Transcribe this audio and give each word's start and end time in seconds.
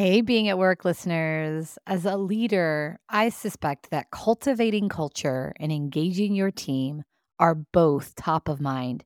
Hey, 0.00 0.22
being 0.22 0.48
at 0.48 0.56
work 0.56 0.86
listeners. 0.86 1.76
As 1.86 2.06
a 2.06 2.16
leader, 2.16 2.98
I 3.10 3.28
suspect 3.28 3.90
that 3.90 4.10
cultivating 4.10 4.88
culture 4.88 5.52
and 5.60 5.70
engaging 5.70 6.34
your 6.34 6.50
team 6.50 7.02
are 7.38 7.54
both 7.54 8.14
top 8.14 8.48
of 8.48 8.62
mind, 8.62 9.04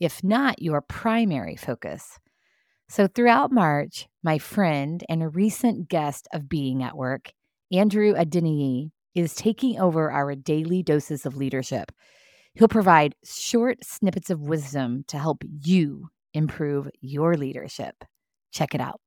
if 0.00 0.24
not 0.24 0.60
your 0.60 0.80
primary 0.80 1.54
focus. 1.54 2.18
So, 2.88 3.06
throughout 3.06 3.52
March, 3.52 4.08
my 4.24 4.38
friend 4.38 5.04
and 5.08 5.22
a 5.22 5.28
recent 5.28 5.88
guest 5.88 6.26
of 6.32 6.48
Being 6.48 6.82
at 6.82 6.96
Work, 6.96 7.30
Andrew 7.70 8.12
Adeniyi, 8.12 8.90
is 9.14 9.36
taking 9.36 9.78
over 9.78 10.10
our 10.10 10.34
daily 10.34 10.82
doses 10.82 11.24
of 11.24 11.36
leadership. 11.36 11.92
He'll 12.54 12.66
provide 12.66 13.14
short 13.24 13.84
snippets 13.84 14.28
of 14.28 14.40
wisdom 14.40 15.04
to 15.06 15.20
help 15.20 15.44
you 15.62 16.08
improve 16.34 16.90
your 17.00 17.36
leadership. 17.36 17.94
Check 18.50 18.74
it 18.74 18.80
out. 18.80 19.00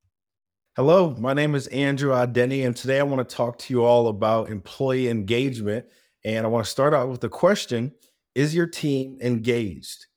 Hello, 0.77 1.15
my 1.17 1.33
name 1.33 1.55
is 1.55 1.67
Andrew 1.67 2.11
Adeniyi, 2.11 2.65
and 2.65 2.75
today 2.75 2.99
I 2.99 3.03
want 3.03 3.29
to 3.29 3.33
talk 3.33 3.57
to 3.59 3.73
you 3.73 3.85
all 3.85 4.09
about 4.09 4.49
employee 4.49 5.07
engagement. 5.07 5.85
And 6.25 6.45
I 6.45 6.49
want 6.49 6.65
to 6.65 6.69
start 6.69 6.93
out 6.93 7.07
with 7.07 7.21
the 7.21 7.29
question 7.29 7.93
Is 8.35 8.53
your 8.53 8.67
team 8.67 9.17
engaged? 9.21 10.07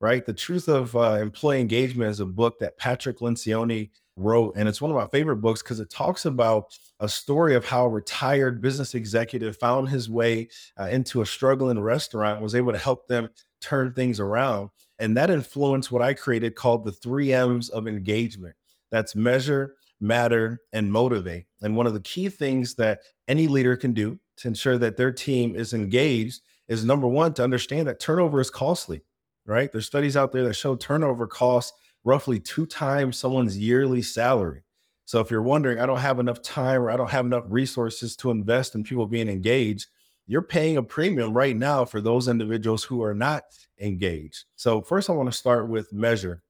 Right? 0.00 0.26
The 0.26 0.32
Truth 0.32 0.68
of 0.68 0.96
uh, 0.96 1.18
Employee 1.20 1.60
Engagement 1.60 2.10
is 2.10 2.18
a 2.18 2.26
book 2.26 2.58
that 2.58 2.76
Patrick 2.78 3.20
Lencioni 3.20 3.90
wrote. 4.16 4.54
And 4.56 4.68
it's 4.68 4.80
one 4.80 4.90
of 4.90 4.96
my 4.96 5.06
favorite 5.06 5.36
books 5.36 5.62
because 5.62 5.78
it 5.78 5.88
talks 5.88 6.24
about 6.24 6.76
a 6.98 7.08
story 7.08 7.54
of 7.54 7.64
how 7.64 7.84
a 7.84 7.88
retired 7.88 8.60
business 8.60 8.96
executive 8.96 9.56
found 9.58 9.88
his 9.88 10.10
way 10.10 10.48
uh, 10.80 10.86
into 10.86 11.22
a 11.22 11.26
struggling 11.26 11.78
restaurant, 11.78 12.42
was 12.42 12.56
able 12.56 12.72
to 12.72 12.78
help 12.78 13.06
them 13.06 13.28
turn 13.60 13.92
things 13.92 14.18
around. 14.18 14.70
And 14.98 15.16
that 15.16 15.30
influenced 15.30 15.92
what 15.92 16.02
I 16.02 16.12
created 16.12 16.56
called 16.56 16.84
the 16.84 16.90
three 16.90 17.32
M's 17.32 17.68
of 17.68 17.86
engagement 17.86 18.56
that's 18.90 19.14
measure, 19.14 19.76
matter, 20.00 20.60
and 20.72 20.92
motivate. 20.92 21.46
And 21.62 21.76
one 21.76 21.86
of 21.86 21.94
the 21.94 22.00
key 22.00 22.28
things 22.28 22.74
that 22.76 23.00
any 23.26 23.48
leader 23.48 23.76
can 23.76 23.92
do 23.92 24.18
to 24.36 24.48
ensure 24.48 24.78
that 24.78 24.96
their 24.96 25.12
team 25.12 25.56
is 25.56 25.74
engaged 25.74 26.42
is 26.68 26.84
number 26.84 27.08
one, 27.08 27.34
to 27.34 27.44
understand 27.44 27.88
that 27.88 28.00
turnover 28.00 28.40
is 28.40 28.50
costly, 28.50 29.02
right? 29.46 29.72
There's 29.72 29.86
studies 29.86 30.16
out 30.16 30.32
there 30.32 30.44
that 30.44 30.54
show 30.54 30.76
turnover 30.76 31.26
costs 31.26 31.72
roughly 32.04 32.38
two 32.38 32.66
times 32.66 33.16
someone's 33.16 33.58
yearly 33.58 34.02
salary. 34.02 34.62
So 35.04 35.20
if 35.20 35.30
you're 35.30 35.42
wondering, 35.42 35.80
I 35.80 35.86
don't 35.86 35.98
have 35.98 36.20
enough 36.20 36.42
time 36.42 36.82
or 36.82 36.90
I 36.90 36.96
don't 36.96 37.10
have 37.10 37.24
enough 37.24 37.44
resources 37.48 38.14
to 38.16 38.30
invest 38.30 38.74
in 38.74 38.84
people 38.84 39.06
being 39.06 39.28
engaged, 39.28 39.86
you're 40.26 40.42
paying 40.42 40.76
a 40.76 40.82
premium 40.82 41.32
right 41.32 41.56
now 41.56 41.86
for 41.86 42.02
those 42.02 42.28
individuals 42.28 42.84
who 42.84 43.02
are 43.02 43.14
not 43.14 43.44
engaged. 43.80 44.44
So 44.56 44.82
first 44.82 45.08
I 45.08 45.14
want 45.14 45.30
to 45.32 45.36
start 45.36 45.68
with 45.68 45.92
measure. 45.92 46.42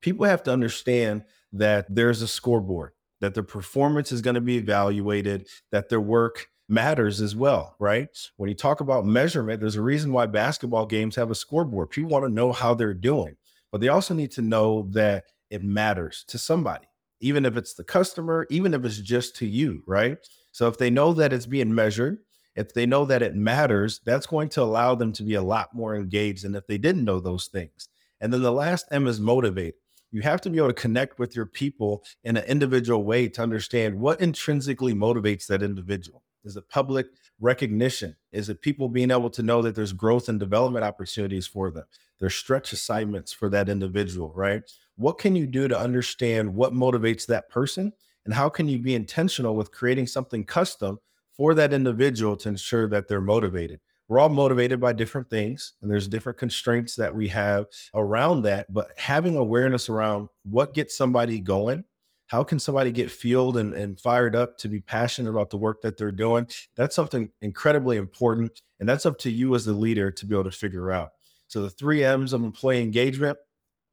People 0.00 0.24
have 0.24 0.42
to 0.44 0.52
understand 0.52 1.24
that 1.52 1.86
there's 1.94 2.22
a 2.22 2.28
scoreboard 2.28 2.92
that 3.20 3.34
their 3.34 3.42
performance 3.42 4.12
is 4.12 4.20
going 4.20 4.34
to 4.34 4.40
be 4.40 4.56
evaluated, 4.56 5.48
that 5.70 5.88
their 5.88 6.00
work 6.00 6.48
matters 6.68 7.20
as 7.20 7.36
well, 7.36 7.76
right? 7.78 8.08
When 8.36 8.48
you 8.48 8.54
talk 8.54 8.80
about 8.80 9.06
measurement, 9.06 9.60
there's 9.60 9.76
a 9.76 9.82
reason 9.82 10.12
why 10.12 10.26
basketball 10.26 10.86
games 10.86 11.16
have 11.16 11.30
a 11.30 11.34
scoreboard. 11.34 11.90
People 11.90 12.10
want 12.10 12.24
to 12.24 12.32
know 12.32 12.52
how 12.52 12.74
they're 12.74 12.94
doing, 12.94 13.36
but 13.70 13.80
they 13.80 13.88
also 13.88 14.14
need 14.14 14.32
to 14.32 14.42
know 14.42 14.88
that 14.90 15.24
it 15.50 15.62
matters 15.62 16.24
to 16.28 16.38
somebody, 16.38 16.86
even 17.20 17.44
if 17.44 17.56
it's 17.56 17.74
the 17.74 17.84
customer, 17.84 18.46
even 18.50 18.74
if 18.74 18.84
it's 18.84 18.98
just 18.98 19.36
to 19.36 19.46
you, 19.46 19.82
right? 19.86 20.18
So 20.52 20.66
if 20.68 20.78
they 20.78 20.90
know 20.90 21.12
that 21.12 21.32
it's 21.32 21.46
being 21.46 21.74
measured, 21.74 22.18
if 22.56 22.72
they 22.72 22.86
know 22.86 23.04
that 23.04 23.22
it 23.22 23.34
matters, 23.34 24.00
that's 24.04 24.26
going 24.26 24.48
to 24.50 24.62
allow 24.62 24.94
them 24.94 25.12
to 25.12 25.22
be 25.22 25.34
a 25.34 25.42
lot 25.42 25.74
more 25.74 25.94
engaged 25.94 26.44
than 26.44 26.54
if 26.54 26.66
they 26.66 26.78
didn't 26.78 27.04
know 27.04 27.20
those 27.20 27.46
things. 27.46 27.88
And 28.20 28.32
then 28.32 28.42
the 28.42 28.52
last 28.52 28.86
M 28.90 29.06
is 29.06 29.20
motivate 29.20 29.74
you 30.16 30.22
have 30.22 30.40
to 30.40 30.48
be 30.48 30.56
able 30.56 30.68
to 30.68 30.72
connect 30.72 31.18
with 31.18 31.36
your 31.36 31.44
people 31.44 32.02
in 32.24 32.38
an 32.38 32.44
individual 32.44 33.04
way 33.04 33.28
to 33.28 33.42
understand 33.42 34.00
what 34.00 34.18
intrinsically 34.18 34.94
motivates 34.94 35.46
that 35.46 35.62
individual. 35.62 36.22
Is 36.42 36.56
it 36.56 36.70
public 36.70 37.08
recognition? 37.38 38.16
Is 38.32 38.48
it 38.48 38.62
people 38.62 38.88
being 38.88 39.10
able 39.10 39.28
to 39.28 39.42
know 39.42 39.60
that 39.60 39.74
there's 39.74 39.92
growth 39.92 40.30
and 40.30 40.40
development 40.40 40.86
opportunities 40.86 41.46
for 41.46 41.70
them? 41.70 41.84
There's 42.18 42.34
stretch 42.34 42.72
assignments 42.72 43.30
for 43.30 43.50
that 43.50 43.68
individual, 43.68 44.32
right? 44.34 44.62
What 44.96 45.18
can 45.18 45.36
you 45.36 45.46
do 45.46 45.68
to 45.68 45.78
understand 45.78 46.54
what 46.54 46.72
motivates 46.72 47.26
that 47.26 47.50
person? 47.50 47.92
And 48.24 48.32
how 48.32 48.48
can 48.48 48.68
you 48.68 48.78
be 48.78 48.94
intentional 48.94 49.54
with 49.54 49.70
creating 49.70 50.06
something 50.06 50.44
custom 50.44 50.98
for 51.36 51.52
that 51.52 51.74
individual 51.74 52.38
to 52.38 52.48
ensure 52.48 52.88
that 52.88 53.06
they're 53.06 53.20
motivated? 53.20 53.80
We're 54.08 54.20
all 54.20 54.28
motivated 54.28 54.80
by 54.80 54.92
different 54.92 55.28
things 55.28 55.74
and 55.82 55.90
there's 55.90 56.08
different 56.08 56.38
constraints 56.38 56.96
that 56.96 57.14
we 57.14 57.28
have 57.28 57.66
around 57.94 58.42
that 58.42 58.72
but 58.72 58.90
having 58.96 59.36
awareness 59.36 59.88
around 59.88 60.28
what 60.44 60.74
gets 60.74 60.96
somebody 60.96 61.40
going 61.40 61.84
how 62.28 62.42
can 62.42 62.58
somebody 62.58 62.90
get 62.90 63.08
fueled 63.08 63.56
and, 63.56 63.72
and 63.72 64.00
fired 64.00 64.34
up 64.34 64.58
to 64.58 64.68
be 64.68 64.80
passionate 64.80 65.30
about 65.30 65.50
the 65.50 65.56
work 65.56 65.80
that 65.82 65.96
they're 65.96 66.12
doing 66.12 66.46
that's 66.76 66.96
something 66.96 67.30
incredibly 67.40 67.96
important 67.96 68.60
and 68.78 68.88
that's 68.88 69.06
up 69.06 69.18
to 69.18 69.30
you 69.30 69.54
as 69.54 69.64
the 69.64 69.72
leader 69.72 70.10
to 70.10 70.26
be 70.26 70.34
able 70.34 70.44
to 70.44 70.50
figure 70.50 70.90
out. 70.90 71.12
So 71.48 71.62
the 71.62 71.70
three 71.70 72.04
m's 72.04 72.32
of 72.32 72.42
employee 72.42 72.82
engagement 72.82 73.38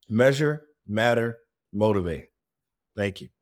measure 0.10 0.66
matter 0.88 1.38
motivate. 1.72 2.28
Thank 2.96 3.22
you 3.22 3.34